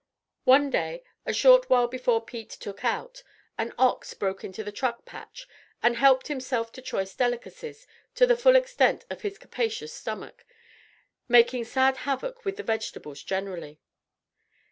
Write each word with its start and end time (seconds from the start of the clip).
One 0.45 0.71
day, 0.71 1.03
a 1.27 1.31
short 1.31 1.69
while 1.69 1.87
before 1.87 2.25
Pete 2.25 2.49
"took 2.49 2.83
out," 2.83 3.21
an 3.55 3.71
ox 3.77 4.15
broke 4.15 4.43
into 4.43 4.63
the 4.63 4.71
truck 4.71 5.05
patch, 5.05 5.47
and 5.83 5.97
helped 5.97 6.27
himself 6.27 6.71
to 6.71 6.81
choice 6.81 7.13
delicacies, 7.13 7.85
to 8.15 8.25
the 8.25 8.35
full 8.35 8.55
extent 8.55 9.05
of 9.11 9.21
his 9.21 9.37
capacious 9.37 9.93
stomach, 9.93 10.43
making 11.27 11.65
sad 11.65 11.97
havoc 11.97 12.43
with 12.45 12.57
the 12.57 12.63
vegetables 12.63 13.21
generally. 13.21 13.79